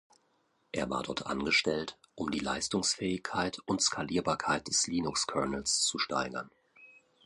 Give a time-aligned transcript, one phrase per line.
[0.71, 6.49] Er war dort angestellt, um die Leistungsfähigkeit und Skalierbarkeit des Linuxkernels zu steigern.